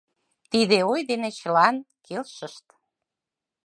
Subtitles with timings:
[0.51, 2.65] Тиде ой дене чылан келшышт.